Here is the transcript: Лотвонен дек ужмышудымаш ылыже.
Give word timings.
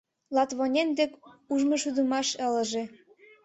Лотвонен 0.35 0.89
дек 0.99 1.11
ужмышудымаш 1.53 2.27
ылыже. 2.45 2.83